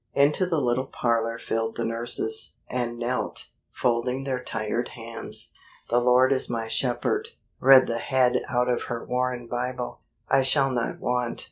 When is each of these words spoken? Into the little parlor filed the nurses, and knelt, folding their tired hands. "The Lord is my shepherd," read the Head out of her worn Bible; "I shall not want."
Into 0.15 0.47
the 0.47 0.59
little 0.59 0.87
parlor 0.87 1.37
filed 1.37 1.75
the 1.77 1.85
nurses, 1.85 2.55
and 2.67 2.97
knelt, 2.97 3.49
folding 3.71 4.23
their 4.23 4.43
tired 4.43 4.87
hands. 4.95 5.51
"The 5.91 5.99
Lord 5.99 6.31
is 6.33 6.49
my 6.49 6.67
shepherd," 6.67 7.27
read 7.59 7.85
the 7.85 7.99
Head 7.99 8.41
out 8.49 8.67
of 8.67 8.85
her 8.85 9.05
worn 9.05 9.45
Bible; 9.45 10.01
"I 10.27 10.41
shall 10.41 10.71
not 10.71 10.99
want." 10.99 11.39